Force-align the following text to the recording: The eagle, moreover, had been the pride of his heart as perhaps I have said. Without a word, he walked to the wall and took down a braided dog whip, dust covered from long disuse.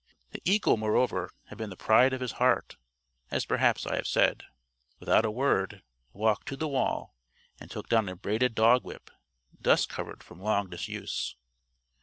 The 0.31 0.41
eagle, 0.43 0.77
moreover, 0.77 1.29
had 1.49 1.59
been 1.59 1.69
the 1.69 1.77
pride 1.77 2.11
of 2.11 2.21
his 2.21 2.31
heart 2.41 2.75
as 3.29 3.45
perhaps 3.45 3.85
I 3.85 3.97
have 3.97 4.07
said. 4.07 4.45
Without 4.99 5.25
a 5.25 5.29
word, 5.29 5.83
he 6.11 6.17
walked 6.17 6.47
to 6.47 6.57
the 6.57 6.67
wall 6.67 7.13
and 7.59 7.69
took 7.69 7.87
down 7.87 8.09
a 8.09 8.15
braided 8.15 8.55
dog 8.55 8.83
whip, 8.83 9.11
dust 9.61 9.89
covered 9.89 10.23
from 10.23 10.41
long 10.41 10.71
disuse. 10.71 11.35